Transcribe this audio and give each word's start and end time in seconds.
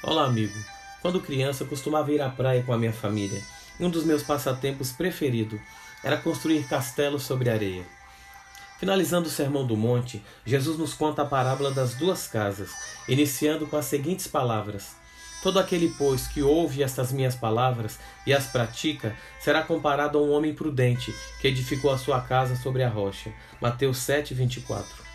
Olá, 0.00 0.26
amigo. 0.26 0.56
Quando 1.02 1.20
criança, 1.20 1.64
costumava 1.64 2.12
ir 2.12 2.20
à 2.20 2.30
praia 2.30 2.62
com 2.62 2.72
a 2.72 2.78
minha 2.78 2.92
família. 2.92 3.42
Um 3.80 3.90
dos 3.90 4.04
meus 4.04 4.22
passatempos 4.22 4.92
preferidos 4.92 5.60
era 6.04 6.16
construir 6.16 6.68
castelos 6.68 7.24
sobre 7.24 7.50
areia. 7.50 7.84
Finalizando 8.78 9.26
o 9.26 9.30
Sermão 9.30 9.66
do 9.66 9.76
Monte, 9.76 10.24
Jesus 10.46 10.78
nos 10.78 10.94
conta 10.94 11.22
a 11.22 11.26
parábola 11.26 11.72
das 11.72 11.96
duas 11.96 12.28
casas, 12.28 12.70
iniciando 13.08 13.66
com 13.66 13.76
as 13.76 13.86
seguintes 13.86 14.28
palavras: 14.28 14.94
Todo 15.42 15.58
aquele, 15.58 15.92
pois, 15.98 16.28
que 16.28 16.44
ouve 16.44 16.80
estas 16.80 17.10
minhas 17.10 17.34
palavras 17.34 17.98
e 18.24 18.32
as 18.32 18.46
pratica, 18.46 19.16
será 19.40 19.62
comparado 19.62 20.16
a 20.16 20.22
um 20.22 20.30
homem 20.30 20.54
prudente 20.54 21.12
que 21.40 21.48
edificou 21.48 21.90
a 21.90 21.98
sua 21.98 22.20
casa 22.20 22.54
sobre 22.54 22.84
a 22.84 22.88
rocha. 22.88 23.32
Mateus 23.60 23.98
7, 23.98 24.32
24. 24.32 25.08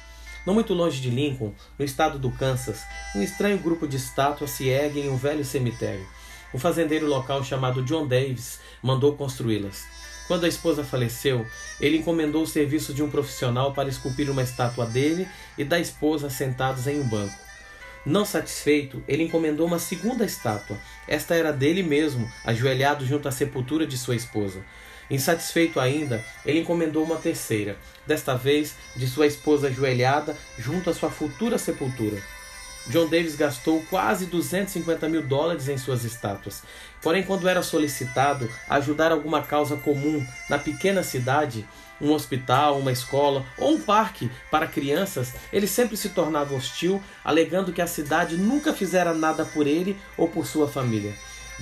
Não 0.45 0.53
muito 0.53 0.73
longe 0.73 0.99
de 0.99 1.09
Lincoln, 1.09 1.53
no 1.79 1.85
estado 1.85 2.19
do 2.19 2.29
Kansas, 2.29 2.81
um 3.15 3.21
estranho 3.21 3.57
grupo 3.57 3.87
de 3.87 3.95
estátuas 3.95 4.51
se 4.51 4.67
ergue 4.67 4.99
em 4.99 5.09
um 5.09 5.15
velho 5.15 5.45
cemitério. 5.45 6.05
Um 6.53 6.59
fazendeiro 6.59 7.07
local 7.07 7.43
chamado 7.43 7.81
John 7.83 8.05
Davis 8.05 8.59
mandou 8.81 9.15
construí-las. 9.15 9.85
Quando 10.27 10.45
a 10.45 10.47
esposa 10.47 10.83
faleceu, 10.83 11.45
ele 11.79 11.97
encomendou 11.97 12.43
o 12.43 12.47
serviço 12.47 12.93
de 12.93 13.01
um 13.01 13.09
profissional 13.09 13.73
para 13.73 13.89
esculpir 13.89 14.29
uma 14.29 14.43
estátua 14.43 14.85
dele 14.85 15.27
e 15.57 15.63
da 15.63 15.79
esposa 15.79 16.29
sentados 16.29 16.87
em 16.87 16.99
um 16.99 17.07
banco. 17.07 17.35
Não 18.05 18.25
satisfeito, 18.25 19.01
ele 19.07 19.23
encomendou 19.23 19.65
uma 19.65 19.79
segunda 19.79 20.25
estátua. 20.25 20.77
Esta 21.07 21.35
era 21.35 21.53
dele 21.53 21.81
mesmo, 21.81 22.29
ajoelhado 22.43 23.05
junto 23.05 23.29
à 23.29 23.31
sepultura 23.31 23.87
de 23.87 23.97
sua 23.97 24.15
esposa. 24.15 24.63
Insatisfeito 25.13 25.79
ainda, 25.79 26.23
ele 26.43 26.61
encomendou 26.61 27.03
uma 27.03 27.17
terceira, 27.17 27.77
desta 28.05 28.35
vez 28.35 28.73
de 28.95 29.07
sua 29.07 29.27
esposa 29.27 29.67
ajoelhada 29.67 30.35
junto 30.57 30.89
à 30.89 30.93
sua 30.93 31.11
futura 31.11 31.57
sepultura. 31.57 32.17
John 32.87 33.07
Davis 33.07 33.35
gastou 33.35 33.81
quase 33.89 34.25
250 34.25 35.07
mil 35.07 35.21
dólares 35.21 35.69
em 35.69 35.77
suas 35.77 36.03
estátuas. 36.03 36.63
Porém, 37.01 37.23
quando 37.23 37.47
era 37.47 37.61
solicitado 37.61 38.49
ajudar 38.67 39.11
alguma 39.11 39.41
causa 39.41 39.77
comum 39.77 40.25
na 40.49 40.57
pequena 40.57 41.03
cidade, 41.03 41.65
um 42.01 42.11
hospital, 42.11 42.79
uma 42.79 42.91
escola 42.91 43.45
ou 43.57 43.75
um 43.75 43.81
parque 43.81 44.29
para 44.51 44.67
crianças, 44.67 45.33
ele 45.53 45.67
sempre 45.67 45.95
se 45.95 46.09
tornava 46.09 46.55
hostil, 46.55 47.01
alegando 47.23 47.71
que 47.71 47.81
a 47.81 47.87
cidade 47.87 48.35
nunca 48.35 48.73
fizera 48.73 49.13
nada 49.13 49.45
por 49.45 49.65
ele 49.65 49.95
ou 50.17 50.27
por 50.27 50.45
sua 50.45 50.67
família. 50.67 51.13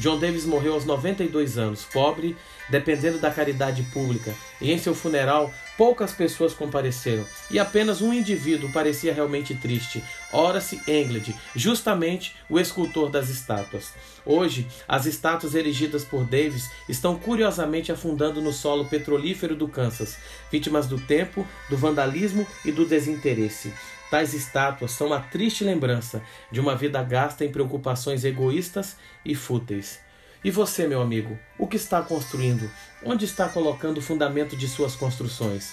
John 0.02 0.18
Davis 0.18 0.46
morreu 0.46 0.74
aos 0.74 0.84
92 0.84 1.60
anos, 1.60 1.84
pobre, 1.84 2.36
dependendo 2.68 3.20
da 3.20 3.30
caridade 3.30 3.84
pública, 3.84 4.34
e 4.60 4.72
em 4.72 4.78
seu 4.80 4.96
funeral 4.96 5.54
poucas 5.78 6.12
pessoas 6.12 6.56
compareceram, 6.56 7.24
e 7.52 7.60
apenas 7.60 8.02
um 8.02 8.12
indivíduo 8.12 8.72
parecia 8.72 9.14
realmente 9.14 9.54
triste, 9.54 10.04
Horace 10.34 10.82
Englund, 10.88 11.36
justamente 11.56 12.36
o 12.50 12.60
escultor 12.60 13.12
das 13.12 13.30
estátuas. 13.30 13.94
Hoje, 14.26 14.68
as 14.88 15.06
estátuas 15.06 15.54
erigidas 15.54 16.04
por 16.04 16.24
Davis 16.24 16.72
estão 16.90 17.16
curiosamente 17.16 17.92
afundando 17.92 18.42
no 18.42 18.52
solo 18.52 18.86
petrolífero 18.86 19.56
do 19.56 19.68
Kansas, 19.68 20.18
vítimas 20.52 20.88
do 20.88 20.98
tempo, 20.98 21.48
do 21.70 21.78
vandalismo 21.78 22.48
e 22.66 22.72
do 22.72 22.88
desinteresse. 22.88 23.72
Tais 24.12 24.34
estátuas 24.34 24.92
são 24.92 25.14
a 25.14 25.22
triste 25.22 25.64
lembrança 25.64 26.22
de 26.52 26.60
uma 26.60 26.76
vida 26.76 27.02
gasta 27.02 27.46
em 27.46 27.52
preocupações 27.52 28.26
egoístas 28.26 28.98
e 29.24 29.34
fúteis. 29.34 30.02
E 30.44 30.52
você, 30.52 30.86
meu 30.86 31.02
amigo, 31.02 31.40
o 31.58 31.66
que 31.66 31.78
está 31.78 32.02
construindo? 32.02 32.70
Onde 33.06 33.24
está 33.24 33.48
colocando 33.48 34.00
o 34.00 34.02
fundamento 34.02 34.58
de 34.58 34.68
suas 34.68 34.98
construções? 34.98 35.72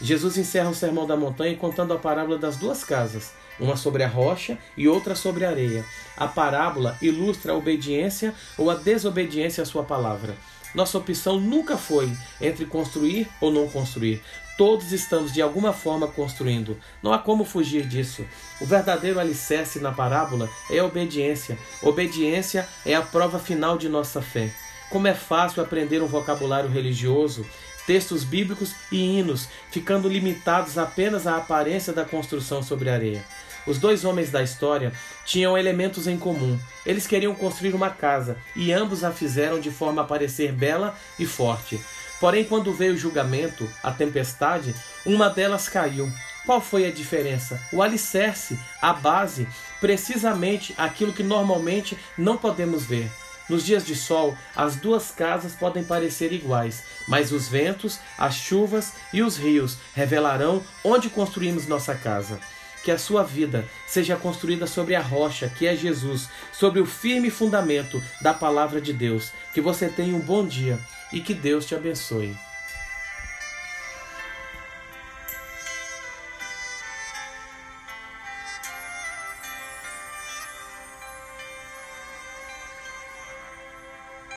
Jesus 0.00 0.38
encerra 0.38 0.70
o 0.70 0.74
Sermão 0.74 1.04
da 1.04 1.16
Montanha 1.16 1.56
contando 1.56 1.92
a 1.92 1.98
parábola 1.98 2.38
das 2.38 2.56
duas 2.56 2.84
casas, 2.84 3.32
uma 3.58 3.76
sobre 3.76 4.04
a 4.04 4.08
rocha 4.08 4.56
e 4.76 4.86
outra 4.86 5.16
sobre 5.16 5.44
a 5.44 5.50
areia. 5.50 5.84
A 6.16 6.28
parábola 6.28 6.96
ilustra 7.02 7.52
a 7.52 7.56
obediência 7.56 8.32
ou 8.56 8.70
a 8.70 8.76
desobediência 8.76 9.64
à 9.64 9.66
sua 9.66 9.82
palavra. 9.82 10.36
Nossa 10.74 10.98
opção 10.98 11.40
nunca 11.40 11.76
foi 11.76 12.12
entre 12.40 12.64
construir 12.64 13.28
ou 13.40 13.50
não 13.50 13.68
construir. 13.68 14.22
Todos 14.56 14.92
estamos 14.92 15.32
de 15.32 15.40
alguma 15.40 15.72
forma 15.72 16.06
construindo. 16.06 16.76
Não 17.02 17.12
há 17.12 17.18
como 17.18 17.44
fugir 17.44 17.86
disso. 17.86 18.26
O 18.60 18.66
verdadeiro 18.66 19.18
alicerce 19.18 19.80
na 19.80 19.90
parábola 19.90 20.50
é 20.70 20.78
a 20.78 20.84
obediência. 20.84 21.58
Obediência 21.82 22.68
é 22.84 22.94
a 22.94 23.02
prova 23.02 23.38
final 23.38 23.78
de 23.78 23.88
nossa 23.88 24.20
fé. 24.20 24.52
Como 24.90 25.06
é 25.06 25.14
fácil 25.14 25.62
aprender 25.62 26.02
um 26.02 26.06
vocabulário 26.06 26.68
religioso, 26.68 27.46
textos 27.86 28.22
bíblicos 28.22 28.74
e 28.92 29.18
hinos, 29.18 29.48
ficando 29.70 30.08
limitados 30.08 30.76
apenas 30.76 31.26
à 31.26 31.36
aparência 31.36 31.92
da 31.92 32.04
construção 32.04 32.62
sobre 32.62 32.90
areia. 32.90 33.24
Os 33.66 33.78
dois 33.78 34.04
homens 34.04 34.30
da 34.30 34.42
história 34.42 34.92
tinham 35.24 35.56
elementos 35.56 36.06
em 36.06 36.18
comum. 36.18 36.58
Eles 36.84 37.06
queriam 37.06 37.34
construir 37.34 37.74
uma 37.74 37.90
casa 37.90 38.36
e 38.56 38.72
ambos 38.72 39.04
a 39.04 39.10
fizeram 39.10 39.60
de 39.60 39.70
forma 39.70 40.02
a 40.02 40.04
parecer 40.06 40.52
bela 40.52 40.96
e 41.18 41.26
forte. 41.26 41.80
Porém, 42.18 42.44
quando 42.44 42.72
veio 42.72 42.94
o 42.94 42.98
julgamento, 42.98 43.68
a 43.82 43.90
tempestade, 43.90 44.74
uma 45.06 45.28
delas 45.28 45.68
caiu. 45.68 46.10
Qual 46.44 46.60
foi 46.60 46.86
a 46.86 46.90
diferença? 46.90 47.60
O 47.72 47.82
alicerce, 47.82 48.58
a 48.80 48.92
base, 48.92 49.46
precisamente 49.80 50.74
aquilo 50.76 51.12
que 51.12 51.22
normalmente 51.22 51.96
não 52.16 52.36
podemos 52.36 52.84
ver. 52.84 53.10
Nos 53.48 53.64
dias 53.64 53.84
de 53.84 53.96
sol, 53.96 54.36
as 54.54 54.76
duas 54.76 55.10
casas 55.10 55.54
podem 55.54 55.82
parecer 55.82 56.32
iguais, 56.32 56.84
mas 57.08 57.32
os 57.32 57.48
ventos, 57.48 57.98
as 58.16 58.34
chuvas 58.34 58.92
e 59.12 59.22
os 59.22 59.36
rios 59.36 59.76
revelarão 59.92 60.62
onde 60.84 61.10
construímos 61.10 61.66
nossa 61.66 61.94
casa 61.94 62.38
que 62.82 62.90
a 62.90 62.98
sua 62.98 63.22
vida 63.22 63.66
seja 63.86 64.16
construída 64.16 64.66
sobre 64.66 64.94
a 64.94 65.00
rocha, 65.00 65.48
que 65.48 65.66
é 65.66 65.76
Jesus, 65.76 66.28
sobre 66.52 66.80
o 66.80 66.86
firme 66.86 67.30
fundamento 67.30 68.02
da 68.20 68.32
palavra 68.32 68.80
de 68.80 68.92
Deus. 68.92 69.32
Que 69.52 69.60
você 69.60 69.88
tenha 69.88 70.14
um 70.14 70.20
bom 70.20 70.46
dia 70.46 70.78
e 71.12 71.20
que 71.20 71.34
Deus 71.34 71.66
te 71.66 71.74
abençoe. 71.74 72.34